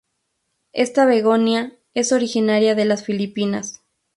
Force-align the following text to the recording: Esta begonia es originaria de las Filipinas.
Esta 0.73 1.05
begonia 1.05 1.77
es 1.93 2.11
originaria 2.11 2.73
de 2.73 2.85
las 2.85 3.03
Filipinas. 3.03 3.83